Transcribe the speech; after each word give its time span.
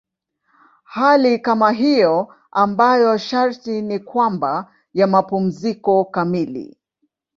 Hali 0.83 1.39
kama 1.39 1.71
hiyo 1.71 2.33
ambayo 2.51 3.17
sharti 3.17 3.81
ni 3.81 3.99
kwamba 3.99 4.73
ya 4.93 5.07
mapumziko 5.07 6.05
kamili. 6.05 6.77